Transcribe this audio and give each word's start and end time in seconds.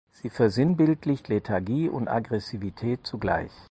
Sie 0.11 0.31
versinnbildlicht 0.31 1.27
Lethargie 1.27 1.87
und 1.87 2.07
Aggressivität 2.07 3.01
zugleich. 3.05 3.51